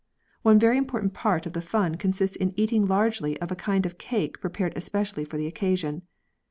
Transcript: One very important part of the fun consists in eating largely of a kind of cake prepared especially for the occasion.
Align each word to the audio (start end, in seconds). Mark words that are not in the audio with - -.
One 0.41 0.57
very 0.57 0.79
important 0.79 1.13
part 1.13 1.45
of 1.45 1.53
the 1.53 1.61
fun 1.61 1.93
consists 1.93 2.35
in 2.35 2.55
eating 2.59 2.87
largely 2.87 3.39
of 3.39 3.51
a 3.51 3.55
kind 3.55 3.85
of 3.85 3.99
cake 3.99 4.41
prepared 4.41 4.73
especially 4.75 5.25
for 5.25 5.37
the 5.37 5.45
occasion. 5.45 6.01